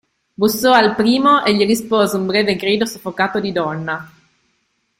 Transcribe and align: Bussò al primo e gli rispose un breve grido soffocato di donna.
Bussò 0.33 0.71
al 0.73 0.95
primo 0.95 1.43
e 1.45 1.53
gli 1.53 1.63
rispose 1.63 2.15
un 2.15 2.25
breve 2.25 2.55
grido 2.55 2.85
soffocato 2.87 3.39
di 3.39 3.51
donna. 3.51 4.11